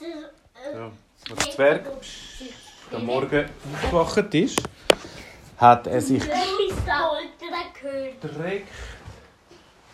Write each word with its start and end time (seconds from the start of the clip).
Ja. 0.00 0.90
Als 1.30 1.44
der 1.44 1.54
Zwerg 1.54 1.90
am 2.92 3.06
Morgen 3.06 3.48
aufgewacht 3.74 4.34
ist, 4.34 4.62
hat 5.56 5.86
er 5.86 6.00
sich. 6.00 6.22
Dreck 8.20 8.66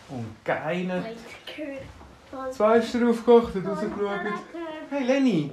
und 0.09 0.35
gehört. 0.45 1.05
Zwei 2.51 2.77
ist 2.77 2.95
er 2.95 3.09
aufgewacht 3.09 3.55
und 3.55 3.67
rausgeschaut. 3.67 4.19
Hey 4.89 5.03
Lenny, 5.03 5.51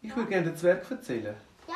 ich 0.00 0.16
würde 0.16 0.28
gerne 0.28 0.46
den 0.46 0.56
Zwerg 0.56 0.90
erzählen. 0.90 1.36
Ja, 1.68 1.74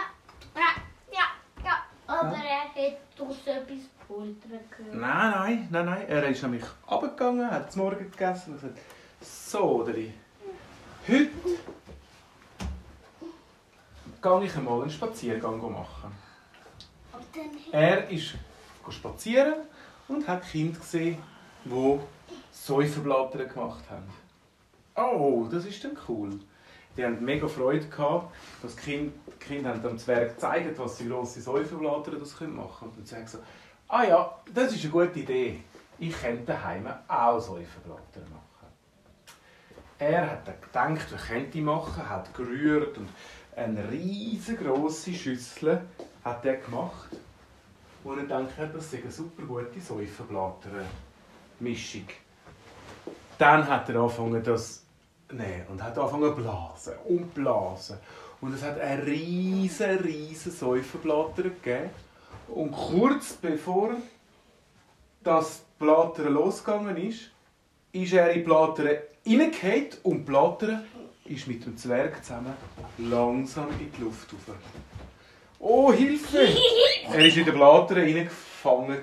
ja, 0.55 1.23
ja. 1.65 1.77
Aber 2.07 2.37
er 2.37 2.65
hat 2.65 2.99
draussen 3.17 3.49
etwas 3.49 3.85
Pulver 4.07 4.59
gehört. 4.77 4.95
Nein, 4.95 5.31
nein, 5.31 5.69
nein, 5.71 5.85
nein. 5.87 6.09
Er 6.09 6.29
ist 6.29 6.43
nämlich 6.43 6.65
runtergegangen, 6.91 7.51
hat 7.51 7.73
zum 7.73 7.83
Morgen 7.83 8.11
gegessen 8.11 8.53
und 8.53 8.61
gesagt, 8.61 8.79
so, 9.49 9.85
Deli, 9.85 10.13
heute 11.07 11.31
gehe 14.21 14.45
ich 14.45 14.57
einmal 14.57 14.83
einen 14.83 14.91
Spaziergang 14.91 15.73
machen. 15.73 16.11
Dann 17.13 17.21
Er 17.71 18.11
ist 18.11 18.35
spazieren 18.91 19.55
und 20.09 20.27
hat 20.27 20.51
Kinder 20.51 20.81
gesehen, 20.81 21.19
die 21.65 22.01
Säuferblätter 22.51 23.45
gemacht 23.45 23.85
haben. 23.89 24.11
Oh, 24.97 25.47
das 25.49 25.65
ist 25.65 25.85
dann 25.85 25.97
cool. 26.09 26.41
Die 26.97 27.05
haben 27.05 27.25
mega 27.25 27.47
Freude 27.47 27.87
gehabt, 27.87 28.35
dass 28.63 28.75
die 28.75 28.83
Kinder, 28.83 29.13
die 29.29 29.45
Kinder 29.45 29.71
haben 29.71 29.83
dem 29.83 29.99
Zwerg 29.99 30.35
gezeigt, 30.35 30.77
was 30.77 30.99
sie 30.99 31.09
grosse 31.09 31.41
Säuferblätter 31.41 32.19
das 32.19 32.41
machen 32.41 32.49
können. 32.49 32.91
Und 32.91 32.97
der 32.97 33.05
Zwerg 33.05 33.29
so, 33.29 33.39
ah 33.87 34.03
ja, 34.03 34.41
das 34.53 34.73
ist 34.73 34.83
eine 34.83 34.93
gute 34.93 35.21
Idee. 35.21 35.63
Ich 36.01 36.21
könnte 36.21 36.47
daheim 36.47 36.89
auch 37.07 37.39
Säuferblätter 37.39 38.29
machen. 38.29 38.56
Er 39.99 40.31
hat 40.31 40.63
gedacht, 40.63 41.13
was 41.13 41.27
könnte 41.27 41.59
ich 41.59 41.65
machen, 41.65 42.09
hat 42.09 42.33
gerührt 42.35 42.99
und 42.99 43.09
eine 43.55 43.91
riesengroße 43.91 45.15
Schüssel 45.15 45.81
hat 46.23 46.45
er 46.45 46.57
gemacht 46.57 47.09
er 48.15 48.23
gedacht 48.23 48.57
hat, 48.59 48.75
das 48.75 48.91
sei 48.91 49.03
eine 49.03 49.11
super 49.11 49.43
gute 49.43 49.81
Säuferblätter-Mischung. 49.81 52.05
Dann 53.39 53.69
hat 53.69 53.89
er 53.89 53.97
angefangen, 53.97 54.43
das 54.43 54.85
nehmen 55.31 55.67
und 55.69 55.83
hat 55.83 55.97
angefangen 55.99 56.35
zu 56.35 56.43
blasen 56.43 56.93
und 57.05 57.33
blasen. 57.35 57.99
Und 58.41 58.55
es 58.55 58.63
hat 58.63 58.81
eine 58.81 59.07
riesen, 59.07 59.99
riesen 59.99 60.53
Säuferblätter 60.53 61.43
gegeben. 61.43 61.91
Und 62.49 62.73
kurz 62.73 63.33
bevor 63.33 63.91
das 65.23 65.63
Blattern 65.79 66.33
losgegangen 66.35 66.97
ist, 66.97 67.31
ist 67.93 68.13
er 68.13 68.31
in 68.31 68.41
die 68.41 68.45
Blattern 68.45 68.99
reingefallen 69.27 69.89
und 70.03 70.19
die 70.19 70.23
Blattern 70.23 70.85
ist 71.25 71.47
mit 71.49 71.65
dem 71.65 71.77
Zwerg 71.77 72.25
zusammen 72.25 72.55
langsam 72.99 73.69
in 73.81 73.91
die 73.93 74.03
Luft 74.03 74.33
rauf. 74.33 74.57
Oh, 75.59 75.93
Hilfe! 75.93 76.49
Er 77.09 77.13
war 77.13 77.21
in 77.21 77.35
den 77.35 77.45
Blättern 77.45 77.99
reingefangen. 77.99 78.99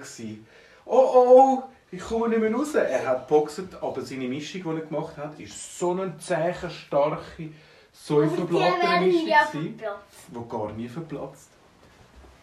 Oh, 0.85 0.95
oh, 0.95 1.25
oh, 1.25 1.63
ich 1.91 2.01
komme 2.01 2.27
nicht 2.27 2.41
mehr 2.41 2.53
raus. 2.53 2.75
Er 2.75 3.05
hat 3.05 3.27
geboxt, 3.27 3.61
aber 3.79 4.01
seine 4.01 4.27
Mischung, 4.27 4.63
die 4.63 4.81
er 4.81 4.85
gemacht 4.85 5.15
hat, 5.15 5.39
war 5.39 5.47
so 5.47 5.91
eine 5.91 6.17
zähe, 6.17 6.53
starke 6.69 7.49
Säuferblättermischung, 7.93 9.27
ja 9.27 9.45
gewesen, 9.45 9.79
die 10.27 10.49
gar 10.49 10.71
nie 10.73 10.89
verplatzt. 10.89 11.49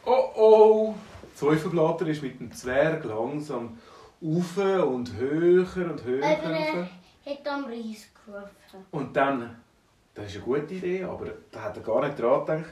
Oh, 0.04 0.30
oh! 0.36 0.94
Die 1.34 1.38
Säuferblätter 1.38 2.06
ist 2.06 2.22
mit 2.22 2.40
dem 2.40 2.52
Zwerg 2.52 3.04
langsam 3.04 3.78
rauf 4.22 4.56
und 4.86 5.16
höher 5.16 5.90
und 5.90 6.04
höher. 6.04 6.24
Aber 6.24 6.50
rauf. 6.50 6.88
er 7.24 7.32
hat 7.32 7.48
am 7.48 7.64
Reis 7.64 8.08
gerufen. 8.24 8.86
Und 8.90 9.16
dann, 9.16 9.56
das 10.14 10.26
ist 10.26 10.36
eine 10.36 10.44
gute 10.44 10.74
Idee, 10.74 11.04
aber 11.04 11.26
da 11.50 11.62
hat 11.62 11.76
er 11.76 11.82
gar 11.82 12.06
nicht 12.06 12.20
dran 12.20 12.44
gedacht. 12.44 12.64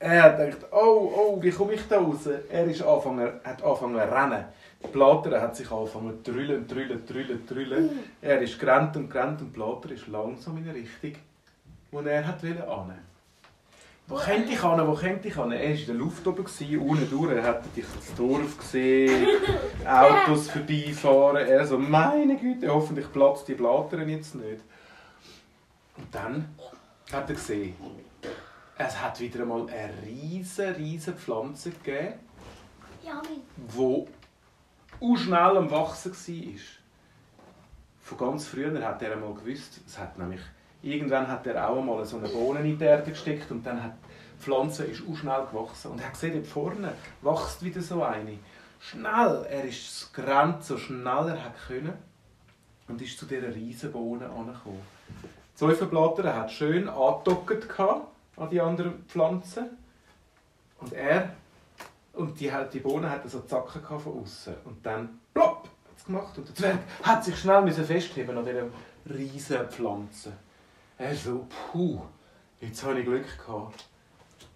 Er 0.00 0.22
hat 0.22 0.38
gedacht, 0.38 0.72
oh, 0.72 1.12
oh, 1.16 1.42
wie 1.42 1.50
komme 1.50 1.72
ich 1.72 1.88
da 1.88 1.98
raus? 1.98 2.26
Er 2.26 2.64
ist 2.66 2.82
angefangen, 2.82 3.40
hat 3.42 3.62
angefangen 3.62 3.96
zu 3.96 4.14
rennen. 4.14 4.44
Die 4.80 4.86
Blatter 4.86 5.40
hat 5.40 5.56
sich 5.56 5.70
angefangen 5.70 6.24
zu 6.24 6.30
trüllen, 6.30 6.68
trüllen, 6.68 7.04
trüllen, 7.04 7.46
trüllen. 7.46 7.90
Er 8.22 8.40
ist 8.40 8.60
gerannt 8.60 8.96
und 8.96 9.10
gerannt 9.10 9.40
und 9.40 9.48
die 9.48 9.54
Blatter 9.54 9.90
ist 9.90 10.06
langsam 10.06 10.56
in 10.58 10.68
eine 10.68 10.74
Richtung, 10.74 11.14
wo 11.90 12.00
er 12.00 12.24
hat 12.24 12.42
wollte. 12.44 12.94
Wo 14.08 14.16
könnte 14.16 14.52
ich 14.52 14.60
hin? 14.60 14.86
Wo 14.86 14.94
könnte 14.94 15.28
ich 15.28 15.34
hin? 15.34 15.52
Er 15.52 15.60
war 15.60 15.76
in 15.76 15.86
der 15.86 15.94
Luft 15.94 16.26
oben, 16.26 16.46
unten 16.46 17.10
durch. 17.10 17.32
Er 17.36 17.42
hat 17.42 17.64
das 17.76 18.14
Dorf 18.16 18.56
gesehen, 18.56 19.26
Autos 19.86 20.48
vorbeifahren. 20.50 21.46
Er 21.46 21.66
so, 21.66 21.78
meine 21.78 22.36
Güte, 22.36 22.72
hoffentlich 22.72 23.12
platzt 23.12 23.48
die 23.48 23.54
Blatter 23.54 24.02
jetzt 24.06 24.34
nicht. 24.34 24.62
Und 25.98 26.14
dann 26.14 26.54
hat 27.12 27.28
er 27.28 27.34
gesehen, 27.34 27.74
es 28.78 29.02
hat 29.02 29.20
wieder 29.20 29.42
einmal 29.42 29.68
eine 29.68 29.92
riesige, 30.06 30.76
riesige 30.78 31.16
Pflanze 31.16 31.70
gegeben, 31.70 32.14
die 33.56 34.06
auch 35.00 35.16
schnell 35.16 35.56
am 35.56 35.70
Wachsen 35.70 36.12
war. 36.12 36.60
Von 38.00 38.18
ganz 38.18 38.46
früher 38.46 38.82
hat 38.82 39.02
er 39.02 39.12
einmal 39.12 39.34
gewusst, 39.34 39.80
es 39.86 39.98
hat 39.98 40.16
nämlich, 40.16 40.40
irgendwann 40.82 41.28
hat 41.28 41.46
er 41.46 41.68
auch 41.68 41.78
einmal 41.78 42.04
so 42.04 42.18
eine 42.18 42.28
Bohne 42.28 42.60
in 42.60 42.78
die 42.78 42.84
Erde 42.84 43.10
gesteckt 43.10 43.50
und 43.50 43.64
dann 43.66 43.82
hat 43.82 43.94
die 44.38 44.44
Pflanze 44.44 44.84
ist 44.84 45.02
auch 45.02 45.16
schnell 45.16 45.46
gewachsen. 45.50 45.90
Und 45.90 46.00
er 46.00 46.06
hat 46.06 46.12
gesehen, 46.12 46.34
dort 46.34 46.46
vorne 46.46 46.92
wächst 47.22 47.62
wieder 47.62 47.80
so 47.80 48.02
eine. 48.02 48.38
Schnell, 48.80 49.46
er 49.50 49.64
ist 49.64 50.14
gerannt, 50.14 50.64
so 50.64 50.78
schnell 50.78 51.28
er 51.28 51.44
hat 51.44 51.54
können 51.66 51.94
und 52.86 53.02
ist 53.02 53.18
zu 53.18 53.26
dieser 53.26 53.54
riesen 53.54 53.90
Bohne 53.90 54.26
angekommen. 54.26 54.80
Die 55.54 55.58
Säuferblätter 55.58 56.34
hat 56.36 56.52
schön 56.52 56.88
angedockt 56.88 57.80
an 57.80 58.50
die 58.50 58.60
anderen 58.60 59.04
Pflanzen. 59.06 59.70
Und 60.80 60.92
er 60.92 61.30
und 62.18 62.38
die, 62.40 62.50
die 62.72 62.80
Bohne 62.80 63.10
hatte 63.10 63.28
so 63.28 63.40
Zacken 63.40 64.00
von 64.00 64.20
außen 64.22 64.54
und 64.64 64.84
dann 64.84 65.20
plopp 65.32 65.64
hat 65.64 65.96
es 65.96 66.04
gemacht 66.04 66.36
und 66.36 66.48
der 66.48 66.54
Zwerg 66.54 66.78
hat 67.02 67.24
sich 67.24 67.38
schnell 67.38 67.70
festheben 67.72 68.36
an 68.36 68.44
dieser 68.44 68.64
riesen 69.08 69.68
Pflanze. 69.68 70.32
Er 70.98 71.14
so, 71.14 71.46
puh, 71.48 72.00
jetzt 72.60 72.82
habe 72.82 72.98
ich 72.98 73.06
Glück 73.06 73.24
gehabt. 73.38 73.86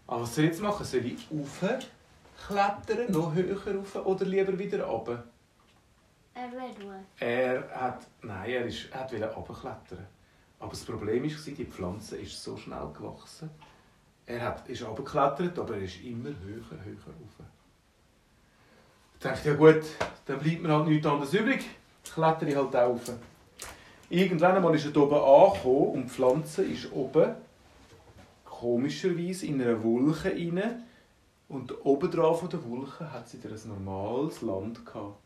Aber 0.09 0.23
was 0.23 0.35
soll 0.35 0.45
ich 0.45 0.51
jetzt 0.51 0.61
machen? 0.61 0.85
Soll 0.85 1.07
ich 1.07 1.29
raufklettern, 1.31 3.13
noch 3.13 3.33
höher 3.33 3.57
rauf 3.77 3.95
oder 4.05 4.25
lieber 4.25 4.59
wieder 4.59 4.85
runter? 4.85 5.23
Er 6.35 6.51
will 6.51 6.85
nur. 6.85 6.97
Er 7.21 7.69
hat, 7.71 8.07
nein, 8.23 8.51
er, 8.51 8.67
ist, 8.67 8.89
er 8.91 9.11
wollte 9.11 9.33
runterklettern. 9.33 10.07
Aber 10.59 10.71
das 10.71 10.85
Problem 10.85 11.23
war, 11.23 11.55
die 11.55 11.65
Pflanze 11.65 12.17
ist 12.17 12.43
so 12.43 12.57
schnell 12.57 12.89
gewachsen. 12.93 13.49
Er 14.27 14.41
hat, 14.41 14.69
ist 14.69 14.83
runtergeklettert, 14.83 15.57
aber 15.61 15.77
er 15.77 15.83
ist 15.83 16.03
immer 16.03 16.31
höher, 16.31 16.85
höher 16.85 16.97
rauf. 17.07 17.47
Ich 19.15 19.21
dachte, 19.21 19.49
ja 19.51 19.55
gut, 19.55 19.85
dann 20.27 20.41
bleibt 20.41 20.63
mir 20.63 20.73
halt 20.73 20.89
nichts 20.89 21.07
anderes 21.07 21.33
übrig. 21.35 21.65
Klettere 22.03 22.51
ich 22.51 22.57
halt 22.57 22.75
rauf. 22.75 23.13
Irgendwann 24.13 24.57
einmal 24.57 24.75
ist 24.75 24.85
er 24.85 25.03
oben 25.03 25.15
angekommen 25.15 25.93
und 25.93 26.03
die 26.05 26.11
Pflanze 26.11 26.63
ist 26.63 26.93
oben 26.93 27.35
komischerweise 28.45 29.47
in 29.47 29.63
einer 29.63 29.83
Wolke 29.83 30.29
rein. 30.29 30.85
Und 31.49 31.73
obendrauf 31.87 32.41
von 32.41 32.51
der 32.51 32.63
Wolke 32.63 33.11
hat 33.11 33.27
sie 33.27 33.43
wieder 33.43 33.55
ein 33.55 33.69
normales 33.69 34.43
Land 34.43 34.85
gehabt. 34.85 35.17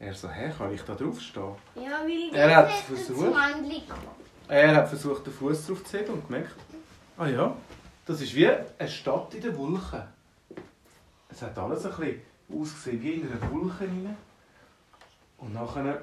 Er 0.00 0.14
so, 0.14 0.28
hä, 0.28 0.50
kann 0.58 0.74
ich 0.74 0.82
da 0.82 0.96
drauf 0.96 1.20
stehen? 1.20 1.54
Ja, 1.76 2.00
weil 2.02 2.34
Er 2.34 2.56
hat 2.56 2.72
versucht. 2.72 3.36
Er 4.48 4.74
hat 4.74 4.88
versucht, 4.88 5.26
den 5.26 5.32
Fuß 5.32 5.68
drauf 5.68 5.84
zu 5.84 5.96
heben 5.96 6.14
und 6.14 6.26
gemerkt, 6.26 6.56
ah 7.16 7.28
ja, 7.28 7.56
das 8.04 8.20
ist 8.20 8.34
wie 8.34 8.48
eine 8.48 8.88
Stadt 8.88 9.32
in 9.34 9.42
der 9.42 9.56
Wolke. 9.56 10.08
Es 11.28 11.40
hat 11.40 11.56
alles 11.56 11.86
ein 11.86 11.92
bisschen 11.92 12.20
ausgesehen 12.52 13.00
wie 13.00 13.12
in 13.12 13.30
einer 13.30 13.52
Wolke 13.52 13.84
rein. 13.84 14.16
Und 15.38 15.54
nachher... 15.54 16.02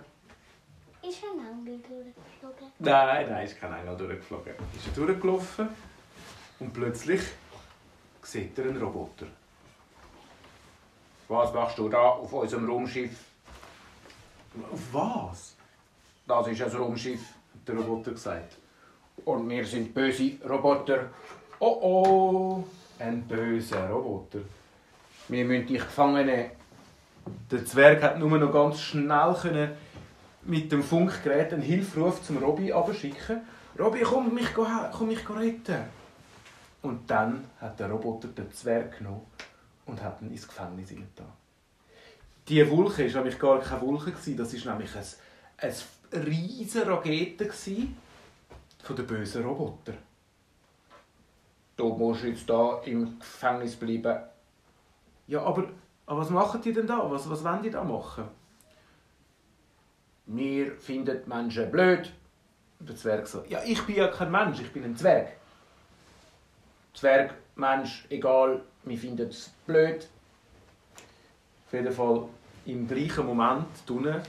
Ist 1.04 1.24
ein 1.24 1.40
Engel 1.40 1.80
durchgeflogen? 1.80 2.72
Nein, 2.78 3.28
nein, 3.30 3.46
ist 3.46 3.60
kein 3.60 3.74
Engel 3.74 3.98
durchgeflogen. 3.98 4.54
Ist 4.76 4.88
er 4.88 5.06
durchgelaufen 5.06 5.70
und 6.60 6.74
plötzlich 6.74 7.22
sieht 8.22 8.58
er 8.60 8.66
einen 8.66 8.82
Roboter. 8.82 9.26
Was 11.28 11.52
machst 11.54 11.78
du 11.80 11.90
da 11.90 11.98
auf 11.98 12.32
unserem 12.32 12.70
Raumschiff? 12.70 13.18
Auf 14.72 14.94
was? 14.94 15.56
Das 16.28 16.48
ist 16.48 16.62
ein 16.62 16.72
Raumschiff. 16.72 17.22
hat 17.22 17.68
der 17.68 17.76
Roboter 17.76 18.12
gesagt. 18.12 18.58
Und 19.26 19.50
wir 19.50 19.66
sind 19.66 19.94
böse 19.94 20.34
Roboter. 20.48 21.10
Oh 21.60 21.78
oh, 21.82 22.64
ein 23.00 23.24
böser 23.28 23.90
Roboter. 23.90 24.40
Wir 25.28 25.46
müssen 25.46 25.66
dich 25.66 25.80
gefangen 25.80 26.28
nehmen. 26.28 26.52
Der 27.50 27.66
Zwerg 27.66 28.04
hat 28.04 28.20
nur 28.20 28.38
noch 28.38 28.52
ganz 28.52 28.82
schnell 28.82 29.36
können 29.42 29.72
mit 30.44 30.72
dem 30.72 30.84
Funkgerät 30.84 31.54
einen 31.54 31.62
Hilferuf 31.62 32.24
zum 32.24 32.38
Robby 32.38 32.72
abschicken. 32.72 33.42
Robby, 33.78 34.02
komm 34.02 34.34
mich, 34.34 34.54
komm 34.54 35.08
mich 35.08 35.30
retten. 35.30 35.84
Und 36.82 37.10
dann 37.10 37.46
hat 37.60 37.80
der 37.80 37.90
Roboter 37.90 38.28
den 38.30 38.52
Zwerg 38.52 38.98
genommen 38.98 39.26
und 39.86 40.02
hat 40.02 40.22
ihn 40.22 40.32
ins 40.32 40.48
Gefängnis 40.48 40.90
hineingetan. 40.90 41.32
Die 42.48 42.70
Wolke 42.70 43.08
war 43.14 43.22
nämlich 43.22 43.40
gar 43.40 43.60
keine 43.60 43.82
Wolke, 43.82 44.12
gewesen, 44.12 44.38
das 44.38 44.66
war 44.66 44.74
nämlich 44.74 44.96
ein, 44.96 45.74
eine 46.12 46.26
riesige 46.26 46.88
Rakete, 46.88 47.50
von 48.84 48.96
den 48.96 49.08
bösen 49.08 49.44
Robotern. 49.46 49.98
Du 51.78 51.90
musst 51.96 52.24
jetzt 52.24 52.50
da 52.50 52.82
im 52.86 53.20
Gefängnis 53.20 53.76
bleiben. 53.76 54.24
Ja, 55.28 55.44
aber, 55.44 55.70
aber 56.06 56.22
was 56.22 56.30
machen 56.30 56.62
die 56.62 56.74
denn 56.74 56.88
da? 56.88 57.10
Was, 57.10 57.30
was 57.30 57.44
wollen 57.44 57.64
die 57.64 57.70
da 57.70 57.84
machen? 57.84 58.26
Wir 60.26 60.72
finden 60.74 61.22
die 61.24 61.30
Menschen 61.30 61.72
blöd. 61.72 62.12
Der 62.80 62.96
Zwerg 62.96 63.28
so, 63.28 63.44
ja, 63.48 63.62
ich 63.64 63.82
bin 63.84 63.96
ja 63.96 64.08
kein 64.08 64.32
Mensch, 64.32 64.60
ich 64.60 64.72
bin 64.72 64.84
ein 64.84 64.96
Zwerg. 64.96 65.34
Zwerg, 66.94 67.36
Mensch, 67.56 68.06
egal, 68.10 68.62
wir 68.84 68.98
finden 68.98 69.30
es 69.30 69.52
blöd. 69.68 70.08
Auf 71.68 71.74
jeden 71.74 71.92
Fall 71.94 72.28
im 72.66 72.88
gleichen 72.88 73.26
Moment, 73.26 73.68
unten, 73.88 74.22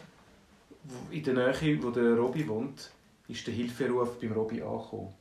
in 1.10 1.22
der 1.22 1.34
Nähe, 1.34 1.82
wo 1.82 1.90
der 1.90 2.14
Robby 2.16 2.46
wohnt, 2.48 2.90
ist 3.28 3.46
der 3.46 3.54
Hilferuf 3.54 4.20
beim 4.20 4.32
Robby 4.32 4.62
angekommen. 4.62 5.14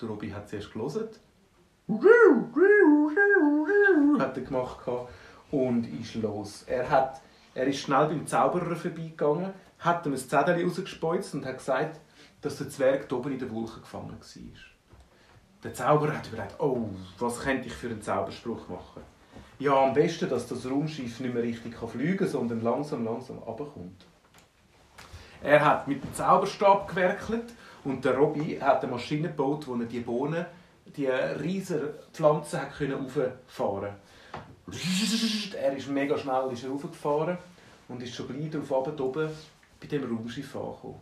Der 0.00 0.08
Robby 0.08 0.28
hat 0.28 0.48
zuerst 0.48 0.72
gelesen. 0.72 1.08
Hat 4.18 4.36
er 4.36 4.42
gemacht 4.42 4.78
und 5.50 5.84
ist 6.00 6.14
los. 6.16 6.64
Er, 6.66 6.88
hat, 6.90 7.20
er 7.56 7.66
ist 7.66 7.80
schnell 7.80 8.06
beim 8.08 8.26
Zauberer 8.26 8.76
vorbeigegangen, 8.76 9.54
hat 9.78 10.04
ihm 10.04 10.12
ein 10.12 10.18
Zettel 10.18 10.62
rausgespeuzt 10.62 11.34
und 11.34 11.46
hat 11.46 11.56
gesagt, 11.56 11.98
dass 12.42 12.58
der 12.58 12.68
Zwerg 12.68 13.10
oben 13.10 13.32
in 13.32 13.38
der 13.38 13.50
Wolke 13.50 13.80
gefangen 13.80 14.10
war. 14.10 14.60
Der 15.64 15.72
Zauberer 15.72 16.18
hat 16.18 16.28
überlegt, 16.28 16.60
oh, 16.60 16.90
was 17.18 17.40
könnte 17.40 17.68
ich 17.68 17.72
für 17.72 17.88
einen 17.88 18.02
Zauberspruch 18.02 18.68
machen? 18.68 19.02
Ja, 19.58 19.86
am 19.86 19.94
besten, 19.94 20.28
dass 20.28 20.46
das 20.46 20.66
Raumschiff 20.66 21.18
nicht 21.18 21.32
mehr 21.32 21.42
richtig 21.42 21.74
fliegen 21.74 22.18
kann, 22.18 22.28
sondern 22.28 22.60
langsam, 22.60 23.06
langsam 23.06 23.38
runterkommt. 23.38 24.04
Er 25.42 25.64
hat 25.64 25.88
mit 25.88 26.04
dem 26.04 26.12
Zauberstab 26.12 26.88
gewerkelt 26.88 27.54
und 27.84 28.04
der 28.04 28.18
Robby 28.18 28.58
hat 28.60 28.82
eine 28.82 28.92
Maschine 28.92 29.28
gebaut, 29.28 29.66
wo 29.66 29.76
er 29.76 29.86
die 29.86 30.00
Bohnen, 30.00 30.44
die 30.84 31.06
riesige 31.06 31.94
Pflanzen 32.12 32.60
hat 32.60 32.74
können 32.76 33.06
Er 34.68 35.76
ist 35.76 35.88
mega 35.88 36.18
schnell 36.18 36.50
ist 36.52 36.68
raufgefahren 36.68 37.38
und 37.88 38.02
ist 38.02 38.14
schon 38.14 38.26
gleich 38.26 38.50
darauf 38.50 38.70
runter, 38.70 39.04
oben 39.04 39.30
bei 39.80 39.86
dem 39.86 40.02
Raumschiff 40.04 40.56
angekommen. 40.56 41.00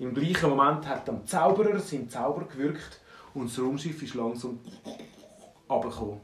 Im 0.00 0.14
gleichen 0.14 0.50
Moment 0.50 0.86
hat 0.86 1.08
am 1.08 1.26
Zauberer 1.26 1.78
sein 1.78 2.08
Zauber 2.08 2.44
gewirkt 2.44 3.00
und 3.34 3.50
das 3.50 3.58
Raumschiff 3.58 4.02
ist 4.02 4.14
langsam 4.14 4.58
runtergekommen. 5.68 6.20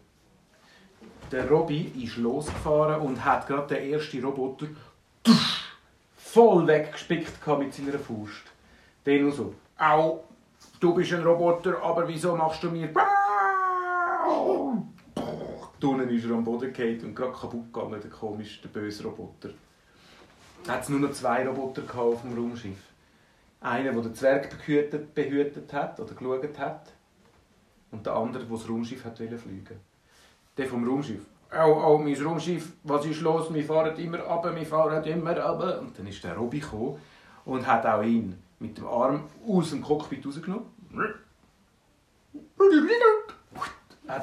Der 1.30 1.48
Robby 1.48 1.92
ist 2.04 2.16
losgefahren 2.16 3.00
und 3.00 3.24
hat 3.24 3.46
gerade 3.46 3.74
den 3.74 3.92
ersten 3.92 4.24
Roboter 4.24 4.66
voll 6.16 6.66
weggespickt 6.66 7.46
mit 7.58 7.72
seiner 7.72 7.98
Faust. 7.98 8.42
Der 9.06 9.20
nur 9.20 9.32
so. 9.32 9.54
Au, 9.78 10.24
du 10.80 10.94
bist 10.94 11.12
ein 11.12 11.22
Roboter, 11.22 11.80
aber 11.82 12.06
wieso 12.08 12.36
machst 12.36 12.62
du 12.62 12.70
mir... 12.70 12.92
Unten 15.84 16.08
ist 16.08 16.24
er 16.24 16.32
am 16.32 16.44
Boden 16.44 16.72
gefallen 16.72 17.04
und 17.04 17.14
gerade 17.14 17.32
kaputt 17.32 17.72
gegangen, 17.72 18.00
der 18.00 18.10
komische, 18.10 18.62
der 18.62 18.68
böse 18.68 19.04
Roboter. 19.04 19.50
Hat 20.66 20.82
es 20.82 20.88
nur 20.88 21.00
noch 21.00 21.12
zwei 21.12 21.46
Roboter 21.46 21.82
auf 21.98 22.22
dem 22.22 22.34
Raumschiff. 22.34 22.78
Einer, 23.60 23.92
der 23.92 24.02
den 24.02 24.14
Zwerg 24.14 24.48
behütet, 24.50 25.14
behütet 25.14 25.72
hat 25.72 26.00
oder 26.00 26.14
geschaut 26.14 26.58
hat. 26.58 26.92
Und 27.90 28.06
der 28.06 28.14
andere, 28.14 28.44
der 28.44 28.56
das 28.56 28.68
Raumschiff 28.68 29.04
hat 29.04 29.18
fliegen 29.18 29.80
Der 30.56 30.66
vom 30.66 30.88
Raumschiff. 30.88 31.20
Au, 31.50 31.72
au, 31.82 31.98
mein 31.98 32.16
Raumschiff, 32.16 32.72
was 32.82 33.04
ist 33.06 33.20
los? 33.20 33.52
Wir 33.52 33.64
fahren 33.64 33.96
immer 33.96 34.20
runter, 34.20 34.56
wir 34.56 34.66
fahren 34.66 35.04
immer 35.04 35.38
runter. 35.38 35.80
Und 35.80 35.98
dann 35.98 36.06
ist 36.06 36.24
der 36.24 36.34
Robby 36.36 36.60
gekommen 36.60 36.98
und 37.44 37.66
hat 37.66 37.84
auch 37.84 38.02
ihn 38.02 38.36
mit 38.58 38.78
dem 38.78 38.86
Arm 38.86 39.24
aus 39.46 39.70
dem 39.70 39.82
Cockpit 39.82 40.26
rausgenommen. 40.26 40.64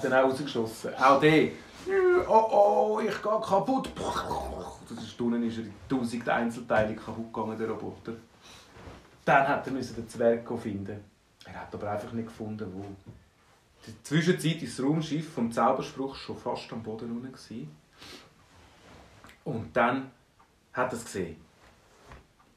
Hat 0.01 0.11
dann 0.11 0.25
auch 0.25 0.29
rausgeschossen. 0.29 0.95
Auch 0.95 1.19
der. 1.19 1.49
Oh 2.27 2.47
oh, 2.51 2.99
ich 2.99 3.21
gehe 3.21 3.39
kaputt. 3.39 3.89
Das 3.95 5.03
ist 5.03 5.21
unten 5.21 5.43
ist 5.43 5.57
er 5.57 5.65
in 5.65 5.73
tausend 5.87 6.27
Einzelteile 6.27 6.95
kaputt 6.95 7.31
gegangen, 7.31 7.57
der 7.57 7.69
Roboter. 7.69 8.13
Dann 9.25 9.47
hat 9.47 9.67
er 9.67 9.73
den 9.73 10.09
Zwerg 10.09 10.47
finden. 10.59 11.03
Er 11.45 11.61
hat 11.61 11.73
aber 11.73 11.91
einfach 11.91 12.11
nicht 12.13 12.27
gefunden, 12.27 12.71
wo. 12.73 12.81
In 12.83 13.93
der 13.93 14.03
Zwischenzeit 14.03 14.61
ist 14.61 14.77
das 14.77 14.85
Raumschiff 14.85 15.33
vom 15.33 15.51
Zauberspruch 15.51 16.15
schon 16.15 16.37
fast 16.37 16.71
am 16.73 16.83
Boden 16.83 17.11
unten. 17.11 17.69
Und 19.43 19.75
dann 19.75 20.11
hat 20.73 20.93
er 20.93 20.97
es 20.97 21.05
gesehen. 21.05 21.37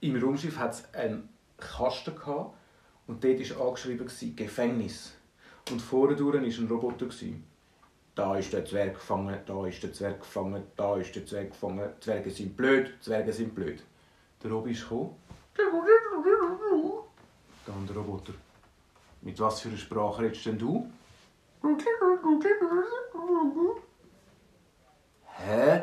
Im 0.00 0.16
Raumschiff 0.22 0.58
hat 0.58 0.72
es 0.72 0.94
einen 0.94 1.28
Kasten 1.58 2.14
gehabt, 2.14 2.54
und 3.06 3.22
dort 3.22 3.50
war 3.50 3.66
angeschrieben 3.68 4.36
Gefängnis. 4.36 5.14
Und 5.70 5.80
vorne 5.80 6.18
war 6.20 6.34
ein 6.34 6.68
Roboter. 6.68 7.06
Da 8.14 8.36
ist 8.36 8.52
der 8.52 8.64
Zwerg 8.64 8.94
gefangen, 8.94 9.38
da 9.46 9.66
ist 9.66 9.82
der 9.82 9.92
Zwerg 9.92 10.20
gefangen, 10.20 10.62
da 10.76 10.96
ist 10.96 11.14
der 11.16 11.26
Zwerg 11.26 11.50
gefangen. 11.50 11.88
Zwerge 12.00 12.30
sind 12.30 12.56
blöd, 12.56 12.92
Zwerge 13.00 13.32
sind 13.32 13.54
blöd. 13.54 13.82
Der 14.42 14.52
Robby 14.52 14.72
ist 14.72 14.82
gekommen. 14.82 15.16
Der 17.66 17.74
andere 17.74 17.98
Roboter. 17.98 18.34
Mit 19.22 19.40
was 19.40 19.60
für 19.60 19.70
einer 19.70 19.78
Sprache 19.78 20.22
redest 20.22 20.46
denn 20.46 20.58
du? 20.58 20.86
Hä? 25.24 25.82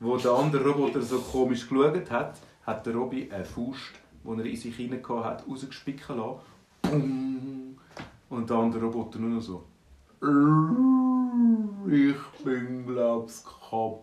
Wo 0.00 0.16
der 0.16 0.32
andere 0.32 0.68
Roboter 0.68 1.00
so 1.00 1.20
komisch 1.20 1.68
geschaut 1.68 2.10
hat, 2.10 2.40
hat 2.66 2.84
der 2.84 2.94
Robby 2.94 3.30
eine 3.32 3.44
Faust, 3.44 3.92
die 4.24 4.38
er 4.38 4.44
in 4.44 4.56
sich 4.56 4.76
hinein 4.76 5.02
hat, 5.08 5.48
rausgespicken 5.48 6.18
lassen. 6.18 6.40
Pum. 6.82 7.23
Und 8.34 8.50
der 8.50 8.56
andere 8.56 8.84
Roboter 8.84 9.20
nur 9.20 9.30
noch 9.30 9.40
so. 9.40 9.64
Ich 11.88 12.44
bin, 12.44 12.84
glaub's, 12.84 13.44
kaputt. 13.44 14.00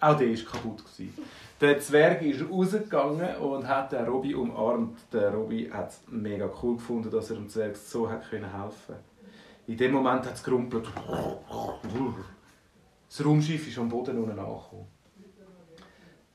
Auch 0.00 0.16
der 0.16 0.28
war 0.28 0.52
kaputt. 0.52 0.78
gewesen. 0.78 1.12
Der 1.60 1.78
Zwerg 1.80 2.22
ist 2.22 2.48
rausgegangen 2.48 3.36
und 3.36 3.68
hat 3.68 3.92
den 3.92 4.06
Robby 4.06 4.34
umarmt. 4.34 4.98
Der 5.12 5.34
Robby 5.34 5.68
hat 5.70 5.90
es 5.90 6.00
mega 6.08 6.48
cool 6.62 6.76
gefunden, 6.76 7.10
dass 7.10 7.30
er 7.30 7.36
dem 7.36 7.48
Zwerg 7.48 7.76
so 7.76 8.08
hat 8.08 8.30
helfen 8.32 8.94
In 9.66 9.76
dem 9.76 9.92
Moment 9.92 10.24
hat 10.24 10.34
es 10.34 10.42
gerumpelt. 10.42 10.88
Das 13.08 13.26
Raumschiff 13.26 13.68
ist 13.68 13.78
am 13.78 13.88
Boden 13.88 14.18
unten 14.18 14.38
angekommen. 14.38 14.86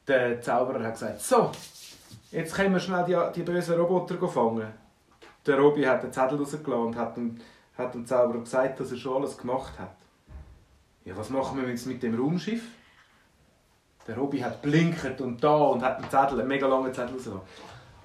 Der 0.06 0.42
Zauberer 0.42 0.84
hat 0.84 0.94
gesagt, 0.94 1.22
so, 1.22 1.52
jetzt 2.32 2.54
können 2.54 2.74
wir 2.74 2.80
schnell 2.80 3.06
die, 3.06 3.18
die 3.36 3.44
bösen 3.44 3.80
Roboter 3.80 4.28
fangen. 4.28 4.83
Der 5.46 5.60
Robby 5.60 5.84
hat 5.84 6.04
den 6.04 6.14
Zettel 6.14 6.38
rausgelassen 6.38 6.86
und 6.86 6.96
hat 6.96 7.18
dem, 7.18 7.38
hat 7.78 7.94
dem 7.94 8.06
Zauberer 8.06 8.40
gesagt, 8.40 8.80
dass 8.80 8.92
er 8.92 8.98
schon 8.98 9.18
alles 9.18 9.38
gemacht 9.38 9.78
hat. 9.78 9.96
Ja, 11.06 11.18
was 11.18 11.30
machen 11.30 11.62
wir 11.62 11.70
jetzt 11.70 11.86
mit 11.86 12.02
dem 12.02 12.18
Raumschiff? 12.18 12.64
Der 14.08 14.18
Robby 14.18 14.40
hat 14.40 14.62
blinkt 14.62 15.20
und 15.22 15.44
da 15.44 15.56
und 15.56 15.82
hat 15.82 15.98
einen 15.98 16.10
Zettel, 16.10 16.40
einen 16.40 16.48
mega 16.48 16.68
langen 16.68 16.94
Zettel 16.94 17.16
rausgelassen. 17.16 17.48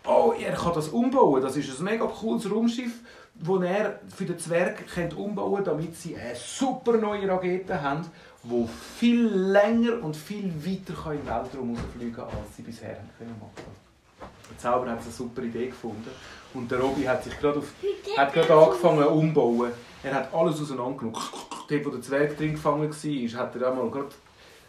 Oh, 0.04 0.32
er 0.38 0.52
kann 0.54 0.72
das 0.74 0.88
umbauen. 0.88 1.42
Das 1.42 1.56
ist 1.56 1.78
ein 1.78 1.84
mega 1.84 2.06
cooles 2.06 2.50
Raumschiff, 2.50 3.00
das 3.34 3.62
er 3.62 4.00
für 4.08 4.24
den 4.24 4.38
Zwerg 4.38 4.84
umbauen 5.16 5.56
könnte, 5.56 5.70
damit 5.70 5.94
sie 5.96 6.16
eine 6.16 6.34
super 6.34 6.96
neue 6.96 7.28
Rakete 7.28 7.80
haben, 7.80 8.06
die 8.42 8.68
viel 8.96 9.26
länger 9.26 10.02
und 10.02 10.16
viel 10.16 10.52
weiter 10.64 11.00
kann 11.00 11.18
im 11.18 11.26
Weltraum 11.26 11.76
rausfliegen 11.76 12.14
kann, 12.14 12.24
als 12.24 12.56
sie 12.56 12.62
bisher 12.62 12.96
haben 12.96 13.10
können 13.18 13.36
machen 13.38 14.30
Der 14.50 14.58
Zauberer 14.58 14.92
hat 14.92 15.02
eine 15.02 15.10
super 15.10 15.42
Idee 15.42 15.66
gefunden. 15.66 16.10
Und 16.54 16.70
der 16.70 16.80
Robby 16.80 17.02
hat 17.04 17.24
sich 17.24 17.38
gerade, 17.38 17.58
auf, 17.58 17.72
hat 18.16 18.32
gerade 18.32 18.54
angefangen 18.54 19.04
umzubauen. 19.04 19.72
Er 20.02 20.14
hat 20.14 20.32
alles 20.32 20.60
auseinandergenommen. 20.60 21.20
Dort, 21.68 21.86
wo 21.86 21.90
der 21.90 22.02
Zwerg 22.02 22.36
drin 22.36 22.52
gefangen 22.52 22.90
war, 22.90 23.40
hat 23.40 23.56
er 23.56 23.70
einmal 23.70 23.90
gerade, 23.90 24.08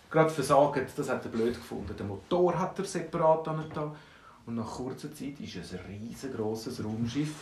gerade 0.09 0.29
versagt. 0.29 0.97
Das 0.97 1.09
hat 1.09 1.23
er 1.25 1.31
blöd 1.31 1.55
gefunden. 1.55 1.95
Den 1.95 2.07
Motor 2.07 2.57
hat 2.57 2.77
er 2.79 2.85
separat 2.85 3.47
da. 3.47 3.91
Und 4.45 4.55
nach 4.55 4.65
kurzer 4.65 5.13
Zeit 5.13 5.39
ist 5.39 5.55
es 5.55 5.73
ein 5.73 5.79
riesengroßes 5.87 6.83
Raumschiff, 6.83 7.35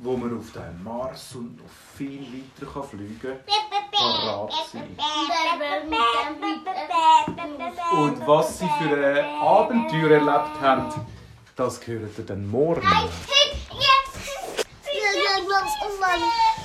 wo 0.00 0.16
man 0.16 0.36
auf 0.36 0.50
den 0.52 0.82
Mars 0.82 1.36
und 1.36 1.56
noch 1.56 1.70
viel 1.96 2.22
weiter 2.22 2.72
kann 2.72 2.82
fliegen 2.82 3.20
kann, 3.20 3.38
parat 3.92 4.52
sein. 4.72 4.96
Und 7.92 8.26
was 8.26 8.58
sie 8.58 8.68
für 8.80 8.96
ein 8.96 9.24
Abenteuer 9.40 10.10
erlebt 10.10 10.60
haben, 10.60 11.06
das 11.54 11.80
gehört 11.80 12.28
dann 12.28 12.50
morgen. 12.50 12.82